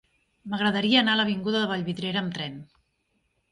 [0.53, 2.59] M'agradaria anar a l'avinguda de Vallvidrera amb tren.